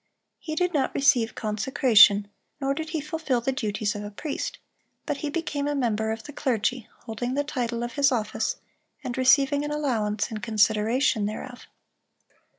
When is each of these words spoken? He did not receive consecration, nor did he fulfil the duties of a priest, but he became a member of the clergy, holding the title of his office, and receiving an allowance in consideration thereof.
He 0.39 0.55
did 0.55 0.73
not 0.73 0.95
receive 0.95 1.35
consecration, 1.35 2.27
nor 2.59 2.73
did 2.73 2.89
he 2.89 3.01
fulfil 3.01 3.39
the 3.39 3.51
duties 3.51 3.93
of 3.93 4.03
a 4.03 4.09
priest, 4.09 4.57
but 5.05 5.17
he 5.17 5.29
became 5.29 5.67
a 5.67 5.75
member 5.75 6.11
of 6.11 6.23
the 6.23 6.33
clergy, 6.33 6.87
holding 7.01 7.35
the 7.35 7.43
title 7.43 7.83
of 7.83 7.93
his 7.93 8.11
office, 8.11 8.55
and 9.03 9.15
receiving 9.15 9.63
an 9.63 9.69
allowance 9.69 10.31
in 10.31 10.39
consideration 10.39 11.27
thereof. 11.27 11.67